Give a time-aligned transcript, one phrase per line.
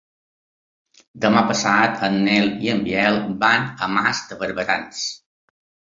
[1.25, 5.05] Demà passat en Nel i en Biel van a Mas de Barberans.